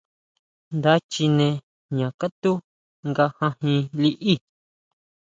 [0.77, 1.47] Nda chine
[1.89, 2.51] jña katú
[3.09, 4.33] nga jajín liʼí.